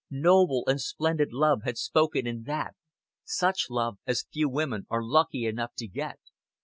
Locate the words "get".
5.87-6.17